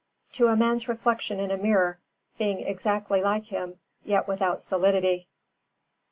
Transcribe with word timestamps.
To 0.31 0.47
a 0.47 0.55
man's 0.55 0.87
reflection 0.87 1.39
in 1.39 1.51
a 1.51 1.57
mirror, 1.57 1.99
being 2.39 2.61
exactly 2.61 3.21
like 3.21 3.43
him 3.45 3.77
yet 4.03 4.27
without 4.27 4.59
solidity. 4.59 5.27